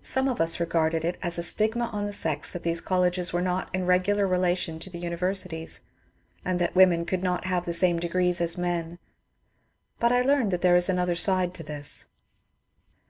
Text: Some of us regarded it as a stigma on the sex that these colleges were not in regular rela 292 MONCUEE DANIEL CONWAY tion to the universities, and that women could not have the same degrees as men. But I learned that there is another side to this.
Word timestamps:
Some 0.00 0.26
of 0.26 0.40
us 0.40 0.58
regarded 0.58 1.04
it 1.04 1.18
as 1.20 1.36
a 1.36 1.42
stigma 1.42 1.90
on 1.92 2.06
the 2.06 2.14
sex 2.14 2.50
that 2.50 2.62
these 2.62 2.80
colleges 2.80 3.30
were 3.30 3.42
not 3.42 3.68
in 3.74 3.84
regular 3.84 4.24
rela 4.26 4.56
292 4.56 4.70
MONCUEE 4.70 4.70
DANIEL 4.70 4.78
CONWAY 4.78 4.78
tion 4.78 4.78
to 4.78 4.88
the 4.90 5.04
universities, 5.04 5.80
and 6.46 6.58
that 6.58 6.74
women 6.74 7.04
could 7.04 7.22
not 7.22 7.44
have 7.44 7.66
the 7.66 7.74
same 7.74 7.98
degrees 7.98 8.40
as 8.40 8.56
men. 8.56 8.98
But 9.98 10.12
I 10.12 10.22
learned 10.22 10.50
that 10.50 10.62
there 10.62 10.76
is 10.76 10.88
another 10.88 11.14
side 11.14 11.52
to 11.56 11.62
this. 11.62 12.06